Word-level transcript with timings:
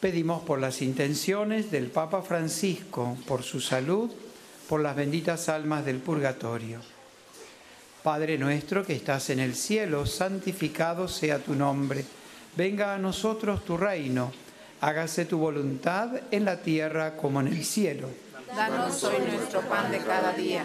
Pedimos 0.00 0.42
por 0.42 0.60
las 0.60 0.80
intenciones 0.80 1.72
del 1.72 1.88
Papa 1.88 2.22
Francisco, 2.22 3.16
por 3.26 3.42
su 3.42 3.60
salud, 3.60 4.08
por 4.68 4.80
las 4.80 4.94
benditas 4.94 5.48
almas 5.48 5.84
del 5.84 5.96
purgatorio. 5.96 6.78
Padre 8.04 8.38
nuestro 8.38 8.86
que 8.86 8.92
estás 8.92 9.28
en 9.30 9.40
el 9.40 9.56
cielo, 9.56 10.06
santificado 10.06 11.08
sea 11.08 11.40
tu 11.40 11.56
nombre. 11.56 12.04
Venga 12.56 12.94
a 12.94 12.98
nosotros 12.98 13.64
tu 13.64 13.76
reino. 13.76 14.32
Hágase 14.80 15.24
tu 15.24 15.38
voluntad 15.38 16.10
en 16.30 16.44
la 16.44 16.62
tierra 16.62 17.16
como 17.16 17.40
en 17.40 17.48
el 17.48 17.64
cielo. 17.64 18.08
Danos 18.54 19.02
hoy 19.02 19.16
nuestro 19.32 19.62
pan 19.62 19.90
de 19.90 19.98
cada 19.98 20.32
día. 20.32 20.64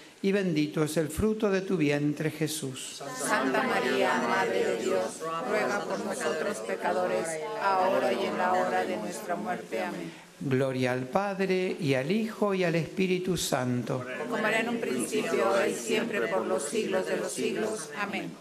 y 0.23 0.31
bendito 0.31 0.83
es 0.83 0.97
el 0.97 1.09
fruto 1.09 1.49
de 1.49 1.61
tu 1.61 1.77
vientre, 1.77 2.29
Jesús. 2.29 3.01
Santa 3.17 3.63
María, 3.63 4.13
Madre 4.27 4.63
de 4.65 4.83
Dios, 4.83 5.19
ruega 5.49 5.79
por 5.83 6.05
nosotros 6.05 6.57
pecadores, 6.59 7.25
ahora 7.61 8.13
y 8.13 8.25
en 8.25 8.37
la 8.37 8.53
hora 8.53 8.85
de 8.85 8.97
nuestra 8.97 9.35
muerte. 9.35 9.81
Amén. 9.81 10.11
Gloria 10.39 10.93
al 10.93 11.07
Padre 11.07 11.75
y 11.79 11.93
al 11.93 12.11
Hijo 12.11 12.53
y 12.53 12.63
al 12.63 12.75
Espíritu 12.75 13.37
Santo. 13.37 14.05
Como 14.29 14.47
era 14.47 14.59
en 14.59 14.69
un 14.69 14.79
principio, 14.79 15.53
y 15.67 15.73
siempre, 15.73 16.27
por 16.27 16.45
los 16.45 16.63
siglos 16.63 17.05
de 17.05 17.17
los 17.17 17.31
siglos. 17.31 17.89
Amén. 17.99 18.31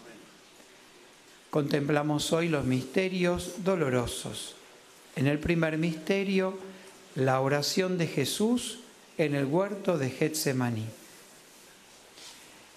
Contemplamos 1.51 2.33
hoy 2.33 2.49
los 2.49 2.65
misterios 2.65 3.65
dolorosos. 3.65 4.55
En 5.17 5.27
el 5.27 5.39
primer 5.39 5.79
misterio, 5.79 6.59
la 7.15 7.41
oración 7.41 7.99
de 7.99 8.07
Jesús 8.07 8.81
en 9.19 9.35
el 9.35 9.45
huerto 9.47 9.99
de 9.99 10.11
Getsemaní. 10.11 11.00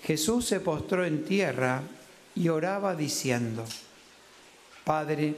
Jesús 0.03 0.46
se 0.46 0.59
postró 0.59 1.06
en 1.06 1.25
tierra 1.25 1.81
y 2.36 2.50
oraba 2.50 2.96
diciendo, 2.96 3.64
Padre, 4.84 5.36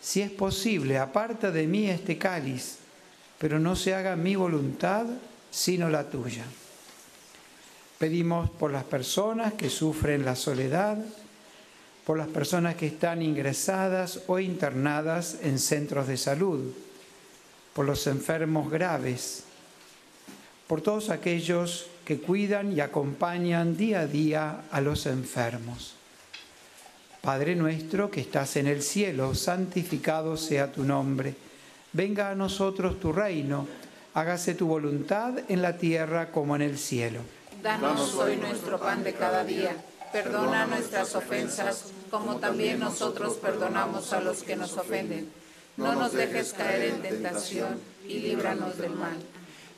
si 0.00 0.20
es 0.22 0.30
posible, 0.30 0.98
aparta 0.98 1.50
de 1.50 1.66
mí 1.66 1.88
este 1.88 2.18
cáliz 2.18 2.78
pero 3.38 3.58
no 3.58 3.76
se 3.76 3.94
haga 3.94 4.16
mi 4.16 4.36
voluntad 4.36 5.06
sino 5.50 5.88
la 5.90 6.08
tuya. 6.08 6.44
Pedimos 7.98 8.50
por 8.50 8.72
las 8.72 8.84
personas 8.84 9.52
que 9.52 9.68
sufren 9.70 10.24
la 10.24 10.34
soledad, 10.34 10.96
por 12.06 12.18
las 12.18 12.28
personas 12.28 12.74
que 12.74 12.86
están 12.86 13.20
ingresadas 13.22 14.22
o 14.26 14.38
internadas 14.38 15.38
en 15.42 15.58
centros 15.58 16.08
de 16.08 16.16
salud, 16.16 16.72
por 17.72 17.84
los 17.84 18.06
enfermos 18.06 18.70
graves, 18.70 19.44
por 20.74 20.82
todos 20.82 21.10
aquellos 21.10 21.86
que 22.04 22.18
cuidan 22.18 22.72
y 22.72 22.80
acompañan 22.80 23.76
día 23.76 24.00
a 24.00 24.06
día 24.08 24.62
a 24.72 24.80
los 24.80 25.06
enfermos. 25.06 25.94
Padre 27.22 27.54
nuestro 27.54 28.10
que 28.10 28.20
estás 28.20 28.56
en 28.56 28.66
el 28.66 28.82
cielo, 28.82 29.36
santificado 29.36 30.36
sea 30.36 30.72
tu 30.72 30.82
nombre 30.82 31.36
venga 31.92 32.30
a 32.30 32.34
nosotros 32.34 32.98
tu 32.98 33.12
reino, 33.12 33.68
hágase 34.14 34.56
tu 34.56 34.66
voluntad 34.66 35.34
en 35.48 35.62
la 35.62 35.78
tierra 35.78 36.32
como 36.32 36.56
en 36.56 36.62
el 36.62 36.76
cielo. 36.76 37.20
Danos 37.62 38.12
hoy 38.16 38.36
nuestro 38.36 38.80
pan 38.80 39.04
de 39.04 39.12
cada 39.12 39.44
día, 39.44 39.76
perdona 40.12 40.66
nuestras 40.66 41.14
ofensas 41.14 41.92
como 42.10 42.38
también 42.38 42.80
nosotros 42.80 43.34
perdonamos 43.34 44.12
a 44.12 44.20
los 44.20 44.42
que 44.42 44.56
nos 44.56 44.76
ofenden. 44.76 45.30
No 45.76 45.94
nos 45.94 46.14
dejes 46.14 46.52
caer 46.52 46.94
en 46.94 47.00
tentación 47.00 47.78
y 48.08 48.18
líbranos 48.18 48.76
del 48.76 48.96
mal. 48.96 49.18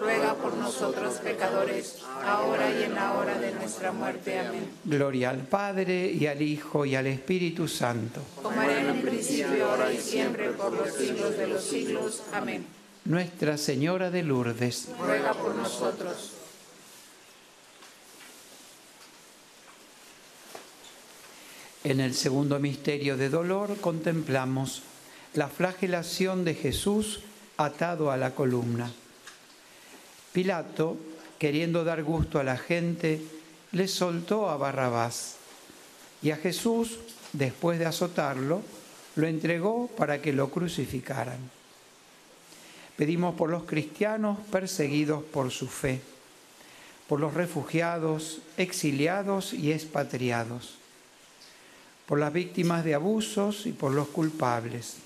ruega 0.00 0.34
por 0.34 0.54
nosotros 0.54 1.14
pecadores, 1.16 1.98
ahora 2.24 2.70
y 2.70 2.84
en 2.84 2.94
la 2.94 3.12
hora 3.12 3.38
de 3.38 3.52
nuestra 3.52 3.92
muerte. 3.92 4.38
Amén. 4.38 4.70
Gloria 4.84 5.30
al 5.30 5.40
Padre, 5.40 6.10
y 6.10 6.26
al 6.26 6.40
Hijo, 6.40 6.86
y 6.86 6.94
al 6.94 7.06
Espíritu 7.06 7.68
Santo. 7.68 8.22
Como 8.42 8.60
era 8.62 8.80
en 8.80 8.90
un 8.90 9.02
principio, 9.02 9.70
ahora 9.70 9.92
y 9.92 9.98
siempre, 9.98 10.50
por 10.52 10.72
los 10.72 10.92
siglos 10.94 11.36
de 11.36 11.46
los 11.46 11.62
siglos. 11.62 12.22
Amén. 12.32 12.66
Nuestra 13.04 13.56
Señora 13.58 14.10
de 14.10 14.22
Lourdes, 14.22 14.88
Ruega 14.98 15.34
por 15.34 15.54
nosotros. 15.54 16.32
En 21.82 22.00
el 22.00 22.14
segundo 22.14 22.58
misterio 22.58 23.16
de 23.16 23.30
dolor 23.30 23.78
contemplamos 23.80 24.82
la 25.32 25.48
flagelación 25.48 26.44
de 26.44 26.54
Jesús 26.54 27.20
atado 27.56 28.10
a 28.10 28.18
la 28.18 28.34
columna. 28.34 28.92
Pilato, 30.32 30.96
queriendo 31.38 31.84
dar 31.84 32.02
gusto 32.02 32.38
a 32.38 32.44
la 32.44 32.56
gente, 32.56 33.20
le 33.72 33.88
soltó 33.88 34.50
a 34.50 34.56
Barrabás 34.56 35.36
y 36.22 36.30
a 36.30 36.36
Jesús, 36.36 36.98
después 37.32 37.78
de 37.78 37.86
azotarlo, 37.86 38.62
lo 39.16 39.26
entregó 39.26 39.88
para 39.88 40.20
que 40.20 40.32
lo 40.32 40.50
crucificaran. 40.50 41.38
Pedimos 42.96 43.34
por 43.34 43.50
los 43.50 43.64
cristianos 43.64 44.38
perseguidos 44.50 45.22
por 45.24 45.50
su 45.50 45.66
fe, 45.66 46.00
por 47.08 47.20
los 47.20 47.34
refugiados, 47.34 48.40
exiliados 48.56 49.52
y 49.52 49.72
expatriados 49.72 50.80
por 52.10 52.18
las 52.18 52.32
víctimas 52.32 52.84
de 52.84 52.96
abusos 52.96 53.66
y 53.66 53.72
por 53.72 53.92
los 53.92 54.08
culpables, 54.08 54.96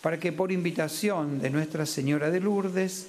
para 0.00 0.20
que 0.20 0.30
por 0.30 0.52
invitación 0.52 1.40
de 1.40 1.50
Nuestra 1.50 1.86
Señora 1.86 2.30
de 2.30 2.38
Lourdes 2.38 3.08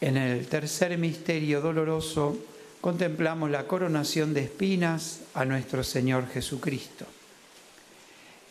En 0.00 0.16
el 0.18 0.46
tercer 0.46 0.98
misterio 0.98 1.60
doloroso 1.62 2.36
contemplamos 2.82 3.50
la 3.50 3.66
coronación 3.66 4.34
de 4.34 4.42
espinas 4.42 5.20
a 5.32 5.44
nuestro 5.46 5.82
Señor 5.82 6.28
Jesucristo. 6.28 7.06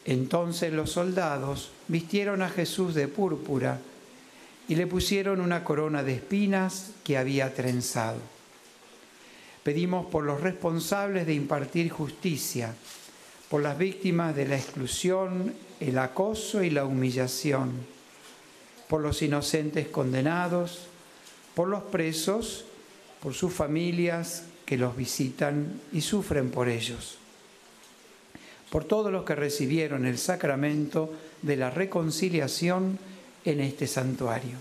Entonces 0.06 0.74
los 0.74 0.92
soldados 0.92 1.72
vistieron 1.88 2.42
a 2.42 2.50
Jesús 2.50 2.96
de 2.96 3.08
púrpura 3.08 3.80
y 4.68 4.76
le 4.76 4.88
pusieron 4.88 5.40
una 5.40 5.64
corona 5.64 6.02
de 6.04 6.14
espinas 6.16 6.92
que 7.04 7.18
había 7.18 7.54
trenzado. 7.54 8.18
Pedimos 9.64 10.08
por 10.08 10.24
los 10.24 10.42
responsables 10.42 11.28
de 11.28 11.34
impartir 11.34 11.90
justicia, 11.90 12.74
por 13.50 13.62
las 13.62 13.78
víctimas 13.78 14.36
de 14.36 14.48
la 14.48 14.58
exclusión, 14.58 15.54
el 15.80 15.98
acoso 16.00 16.64
y 16.64 16.72
la 16.72 16.86
humillación, 16.86 17.72
por 18.88 19.02
los 19.02 19.22
inocentes 19.22 19.88
condenados, 19.88 20.88
por 21.56 21.68
los 21.68 21.84
presos, 21.84 22.66
por 23.22 23.34
sus 23.34 23.54
familias 23.54 24.44
que 24.66 24.78
los 24.78 24.96
visitan 24.96 25.82
y 25.92 26.02
sufren 26.02 26.52
por 26.52 26.68
ellos, 26.68 27.18
por 28.70 28.84
todos 28.84 29.12
los 29.12 29.24
que 29.24 29.36
recibieron 29.36 30.06
el 30.06 30.18
sacramento 30.18 31.14
de 31.42 31.56
la 31.56 31.70
reconciliación 31.70 33.00
en 33.46 33.62
este 33.62 33.88
santuario. 33.88 34.58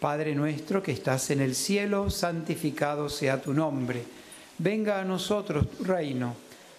Padre 0.00 0.34
nuestro 0.34 0.82
que 0.82 0.92
estás 0.92 1.30
en 1.30 1.40
el 1.40 1.54
cielo, 1.54 2.10
santificado 2.10 3.08
sea 3.08 3.40
tu 3.40 3.54
nombre. 3.54 4.02
Venga 4.58 5.00
a 5.00 5.04
nosotros 5.04 5.70
tu 5.70 5.84
reino. 5.84 6.34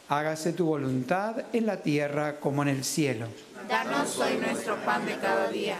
Hágase 0.09 0.53
tu 0.53 0.65
voluntad 0.65 1.45
en 1.51 1.65
la 1.65 1.81
tierra 1.81 2.39
como 2.39 2.61
en 2.61 2.69
el 2.69 2.83
cielo. 2.83 3.27
Danos 3.67 4.19
hoy 4.19 4.37
nuestro 4.37 4.75
pan 4.85 5.05
de 5.05 5.15
cada 5.17 5.49
día. 5.49 5.79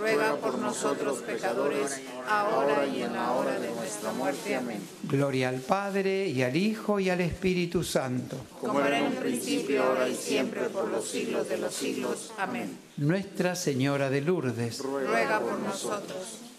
ruega 0.00 0.36
por 0.36 0.58
nosotros 0.58 1.18
pecadores, 1.18 2.00
ahora 2.26 2.86
y 2.86 3.02
en 3.02 3.12
la 3.12 3.32
hora 3.32 3.58
de 3.58 3.70
nuestra 3.70 4.12
muerte. 4.12 4.56
Amén. 4.56 4.80
Gloria 5.04 5.50
al 5.50 5.60
Padre 5.60 6.26
y 6.26 6.42
al 6.42 6.56
Hijo 6.56 6.98
y 6.98 7.10
al 7.10 7.20
Espíritu 7.20 7.84
Santo. 7.84 8.36
Como 8.60 8.80
era 8.80 8.98
en 8.98 9.06
un 9.06 9.14
principio, 9.14 9.82
ahora 9.82 10.08
y 10.08 10.14
siempre, 10.14 10.62
por 10.70 10.88
los 10.88 11.06
siglos 11.06 11.48
de 11.48 11.58
los 11.58 11.74
siglos. 11.74 12.32
Amén. 12.38 12.78
Nuestra 12.96 13.54
Señora 13.54 14.10
de 14.10 14.22
Lourdes, 14.22 14.78
Ruega 14.78 15.40
por 15.40 15.58
nosotros. 15.58 16.49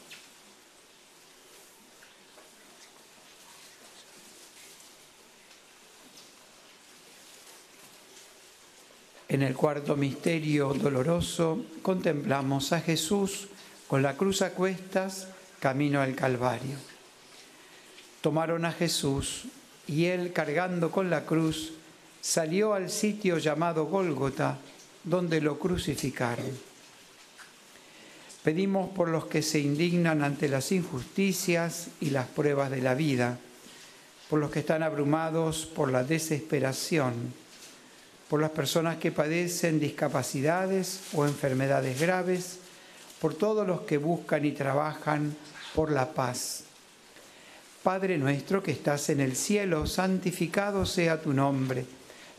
En 9.31 9.43
el 9.43 9.55
cuarto 9.55 9.95
misterio 9.95 10.73
doloroso 10.73 11.63
contemplamos 11.81 12.73
a 12.73 12.81
Jesús 12.81 13.47
con 13.87 14.03
la 14.03 14.17
cruz 14.17 14.41
a 14.41 14.49
cuestas, 14.49 15.29
camino 15.61 16.01
al 16.01 16.15
Calvario. 16.15 16.75
Tomaron 18.19 18.65
a 18.65 18.73
Jesús 18.73 19.45
y 19.87 20.07
él, 20.07 20.33
cargando 20.33 20.91
con 20.91 21.09
la 21.09 21.23
cruz, 21.23 21.71
salió 22.19 22.73
al 22.73 22.89
sitio 22.89 23.37
llamado 23.37 23.85
Gólgota, 23.85 24.57
donde 25.05 25.39
lo 25.39 25.57
crucificaron. 25.57 26.51
Pedimos 28.43 28.89
por 28.89 29.07
los 29.07 29.27
que 29.27 29.41
se 29.43 29.59
indignan 29.59 30.23
ante 30.23 30.49
las 30.49 30.73
injusticias 30.73 31.87
y 32.01 32.09
las 32.09 32.27
pruebas 32.27 32.69
de 32.69 32.81
la 32.81 32.95
vida, 32.95 33.39
por 34.29 34.41
los 34.41 34.51
que 34.51 34.59
están 34.59 34.83
abrumados 34.83 35.67
por 35.67 35.89
la 35.89 36.03
desesperación, 36.03 37.39
por 38.31 38.39
las 38.39 38.51
personas 38.51 38.95
que 38.95 39.11
padecen 39.11 39.77
discapacidades 39.77 41.01
o 41.11 41.25
enfermedades 41.25 41.99
graves, 41.99 42.59
por 43.19 43.33
todos 43.33 43.67
los 43.67 43.81
que 43.81 43.97
buscan 43.97 44.45
y 44.45 44.53
trabajan 44.53 45.35
por 45.75 45.91
la 45.91 46.13
paz. 46.13 46.63
Padre 47.83 48.17
nuestro 48.17 48.63
que 48.63 48.71
estás 48.71 49.09
en 49.09 49.19
el 49.19 49.35
cielo, 49.35 49.85
santificado 49.85 50.85
sea 50.85 51.21
tu 51.21 51.33
nombre. 51.33 51.85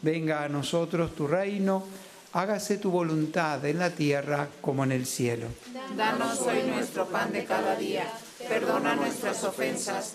Venga 0.00 0.44
a 0.44 0.48
nosotros 0.48 1.14
tu 1.14 1.26
reino, 1.26 1.84
hágase 2.32 2.78
tu 2.78 2.90
voluntad 2.90 3.62
en 3.66 3.78
la 3.78 3.90
tierra 3.90 4.48
como 4.62 4.84
en 4.84 4.92
el 4.92 5.04
cielo. 5.04 5.48
Danos 5.94 6.40
hoy 6.40 6.62
nuestro 6.68 7.06
pan 7.06 7.34
de 7.34 7.44
cada 7.44 7.76
día. 7.76 8.10
Perdona 8.48 8.96
nuestras 8.96 9.44
ofensas, 9.44 10.14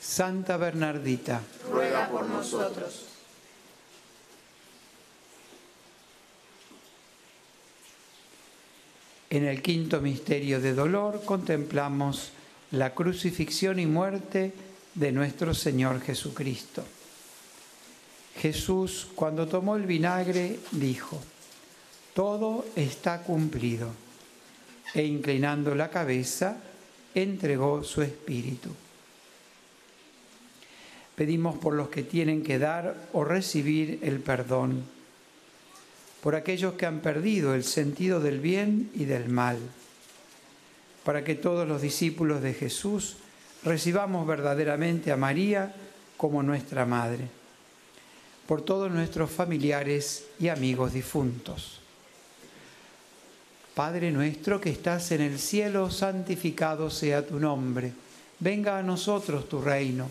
Santa 0.00 0.56
Bernardita, 0.56 1.42
Ruega 1.70 2.08
por 2.08 2.26
nosotros. 2.26 3.06
En 9.28 9.44
el 9.44 9.62
quinto 9.62 10.00
misterio 10.00 10.60
de 10.60 10.74
dolor 10.74 11.22
contemplamos 11.24 12.32
la 12.72 12.94
crucifixión 12.94 13.78
y 13.78 13.86
muerte 13.86 14.52
de 14.94 15.12
nuestro 15.12 15.54
Señor 15.54 16.00
Jesucristo. 16.00 16.82
Jesús, 18.36 19.06
cuando 19.14 19.46
tomó 19.46 19.76
el 19.76 19.86
vinagre, 19.86 20.58
dijo, 20.72 21.20
todo 22.14 22.64
está 22.74 23.22
cumplido, 23.22 23.90
e 24.94 25.04
inclinando 25.04 25.74
la 25.74 25.90
cabeza, 25.90 26.56
entregó 27.14 27.84
su 27.84 28.02
espíritu. 28.02 28.70
Pedimos 31.14 31.56
por 31.56 31.74
los 31.74 31.88
que 31.88 32.02
tienen 32.02 32.42
que 32.42 32.58
dar 32.58 33.08
o 33.12 33.24
recibir 33.24 33.98
el 34.02 34.20
perdón 34.20 34.84
por 36.20 36.34
aquellos 36.34 36.74
que 36.74 36.86
han 36.86 37.00
perdido 37.00 37.54
el 37.54 37.64
sentido 37.64 38.20
del 38.20 38.40
bien 38.40 38.90
y 38.94 39.04
del 39.04 39.28
mal, 39.28 39.58
para 41.04 41.24
que 41.24 41.34
todos 41.34 41.66
los 41.66 41.80
discípulos 41.80 42.42
de 42.42 42.52
Jesús 42.52 43.16
recibamos 43.64 44.26
verdaderamente 44.26 45.12
a 45.12 45.16
María 45.16 45.74
como 46.16 46.42
nuestra 46.42 46.84
Madre, 46.84 47.26
por 48.46 48.62
todos 48.62 48.90
nuestros 48.90 49.30
familiares 49.30 50.26
y 50.38 50.48
amigos 50.48 50.92
difuntos. 50.92 51.80
Padre 53.74 54.10
nuestro 54.10 54.60
que 54.60 54.70
estás 54.70 55.12
en 55.12 55.22
el 55.22 55.38
cielo, 55.38 55.90
santificado 55.90 56.90
sea 56.90 57.26
tu 57.26 57.38
nombre, 57.38 57.92
venga 58.40 58.76
a 58.76 58.82
nosotros 58.82 59.48
tu 59.48 59.62
reino, 59.62 60.10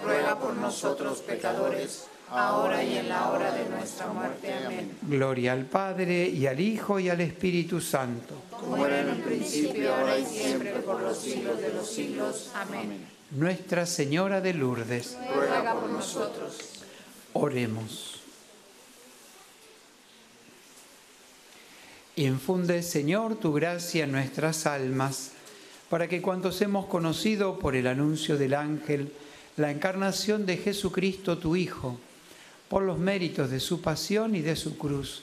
ruega 0.00 0.38
por 0.38 0.54
nosotros 0.54 1.18
pecadores, 1.20 2.06
ahora 2.30 2.82
y 2.82 2.96
en 2.96 3.08
la 3.08 3.30
hora 3.30 3.52
de 3.52 3.68
nuestra 3.68 4.06
muerte. 4.06 4.52
Amén. 4.54 4.96
Gloria 5.02 5.52
al 5.52 5.66
Padre, 5.66 6.28
y 6.28 6.46
al 6.46 6.60
Hijo, 6.60 6.98
y 6.98 7.08
al 7.08 7.20
Espíritu 7.20 7.80
Santo. 7.80 8.34
Como 8.50 8.86
era 8.86 9.00
en 9.00 9.10
un 9.10 9.20
principio, 9.20 9.94
ahora 9.94 10.18
y 10.18 10.24
siempre, 10.24 10.72
por 10.80 11.00
los 11.02 11.18
siglos 11.18 11.60
de 11.60 11.72
los 11.74 11.88
siglos. 11.90 12.50
Amén. 12.54 13.06
Nuestra 13.32 13.86
Señora 13.86 14.40
de 14.40 14.54
Lourdes, 14.54 15.16
Ruega 15.34 15.74
por 15.74 15.88
nosotros. 15.88 16.58
oremos. 17.32 18.20
Infunde, 22.16 22.82
Señor, 22.82 23.36
tu 23.36 23.54
gracia 23.54 24.04
en 24.04 24.12
nuestras 24.12 24.66
almas, 24.66 25.32
para 25.88 26.08
que 26.08 26.20
cuantos 26.20 26.60
hemos 26.60 26.86
conocido 26.86 27.58
por 27.58 27.74
el 27.74 27.86
anuncio 27.86 28.36
del 28.36 28.52
ángel 28.54 29.12
la 29.56 29.70
encarnación 29.70 30.46
de 30.46 30.56
Jesucristo, 30.56 31.38
tu 31.38 31.56
Hijo, 31.56 31.98
por 32.68 32.82
los 32.82 32.98
méritos 32.98 33.50
de 33.50 33.60
su 33.60 33.82
pasión 33.82 34.34
y 34.34 34.40
de 34.40 34.56
su 34.56 34.78
cruz, 34.78 35.22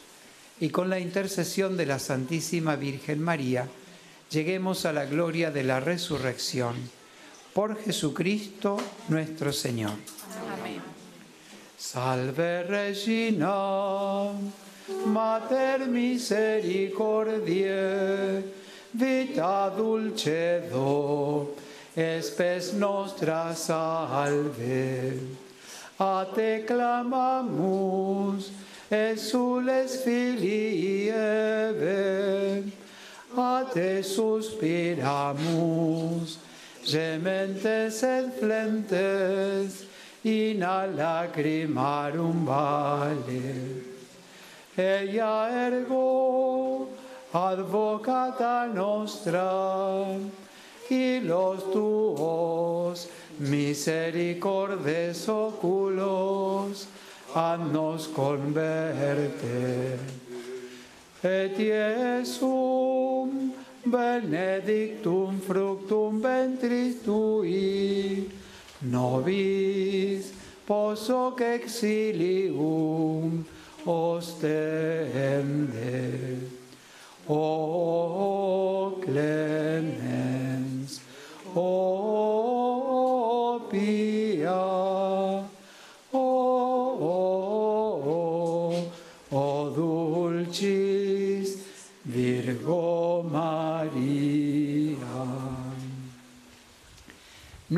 y 0.60 0.70
con 0.70 0.90
la 0.90 1.00
intercesión 1.00 1.78
de 1.78 1.86
la 1.86 2.00
Santísima 2.00 2.76
Virgen 2.76 3.22
María, 3.22 3.68
lleguemos 4.30 4.86
a 4.86 4.94
la 4.94 5.06
gloria 5.06 5.52
de 5.52 5.64
la 5.64 5.80
resurrección. 5.80 6.76
Por 7.54 7.82
Jesucristo 7.82 8.78
nuestro 9.08 9.52
Señor. 9.52 9.94
Amén. 10.60 10.82
Salve 11.78 12.64
Regina, 12.64 14.34
Mater 15.06 15.88
misericordiae, 15.88 18.44
vita 18.94 19.70
dulcedo, 19.70 21.56
espes 21.96 22.74
nostra 22.74 23.54
salve. 23.56 25.38
a 26.00 26.26
te 26.34 26.64
clamamus, 26.66 28.52
exules 28.90 30.02
filii 30.04 31.10
Eve, 31.12 32.72
a 33.36 33.66
te 33.74 34.02
suspiramus, 34.02 34.78
gementes 36.86 38.04
et 38.04 38.40
flentes, 38.40 39.84
in 40.24 40.64
a 40.64 40.88
lacrimarum 40.88 42.46
vale. 42.46 43.84
Ella 44.78 45.50
ergo, 45.68 46.88
advocata 47.34 48.68
nostra, 48.74 50.18
y 50.92 51.20
los 51.20 51.72
tuos 51.72 53.08
misericordes 53.40 55.30
oculos, 55.30 56.88
nos 57.72 58.08
converte. 58.08 59.98
Et 61.22 61.60
Iesum 61.60 63.52
benedictum 63.86 65.42
fructum 65.42 66.22
ventris 66.22 67.04
tui, 67.04 68.30
nobis 68.82 70.32
posoc 70.66 71.42
exilium 71.42 73.44
ostende. 73.86 74.80
O 77.28 77.79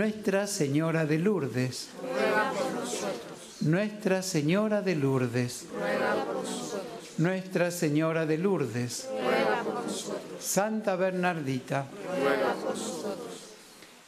Nuestra 0.01 0.47
Señora 0.47 1.05
de 1.05 1.19
Lourdes. 1.19 1.89
ruega 2.01 2.51
por 2.57 2.71
nosotros, 2.71 3.37
Nuestra 3.59 4.23
Señora 4.23 4.81
de 4.81 4.95
Lourdes. 4.95 5.65
ruega 5.71 6.25
por 6.25 6.35
nosotros, 6.37 7.19
Nuestra 7.19 7.69
Señora 7.69 8.25
de 8.25 8.37
Lourdes. 8.39 9.07
ruega 9.11 9.61
por 9.63 9.75
nosotros, 9.85 10.43
Santa 10.43 10.95
Bernardita. 10.95 11.85
ruega 12.19 12.51
por 12.55 12.75
nosotros. 12.75 13.29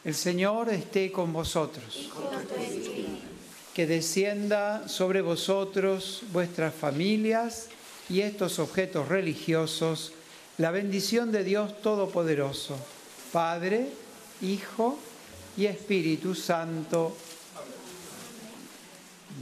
El 0.04 0.16
Señor 0.16 0.70
esté 0.70 1.12
con 1.12 1.32
vosotros. 1.32 2.10
Que 3.76 3.86
descienda 3.86 4.88
sobre 4.88 5.22
vosotros, 5.22 6.24
vuestras 6.32 6.74
familias 6.74 7.68
y 8.10 8.22
estos 8.22 8.58
objetos 8.58 9.10
religiosos, 9.10 10.12
la 10.58 10.72
bendición 10.72 11.32
de 11.32 11.44
Dios 11.44 11.80
Todopoderoso, 11.84 12.78
Padre, 13.32 13.90
Hijo 14.42 14.98
y 15.58 15.66
Espíritu 15.66 16.34
Santo. 16.34 17.16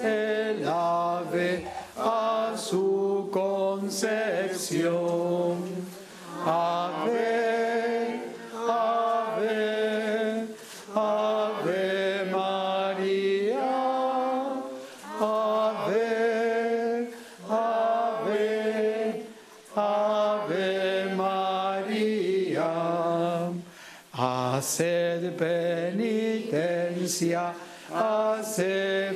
el 0.00 0.68
ave 0.68 1.66
a 1.96 2.54
su 2.56 3.28
concepción. 3.32 3.96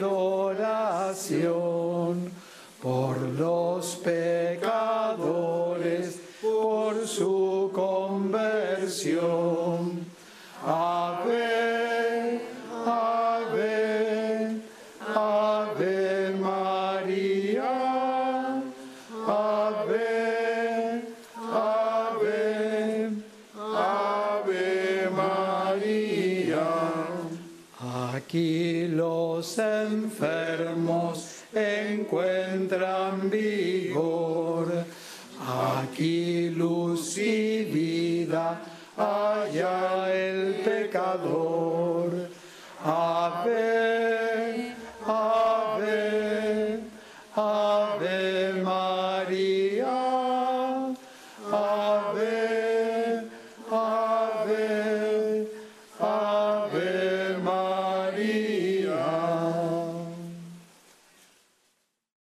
Oración 0.02 1.50
por 2.80 3.18
los 3.18 3.96
pecadores, 3.96 4.60
por 6.40 7.06
su 7.06 7.70
conversión. 7.74 9.10
los 29.40 29.58
enfermos 29.58 31.44
encuentran 31.54 33.30
vigor. 33.30 34.70
Aquí 35.78 36.50
luz 36.50 37.16
y 37.16 37.64
vida, 37.64 38.60
allá 38.98 40.12
el 40.12 40.56
pecador. 40.56 41.49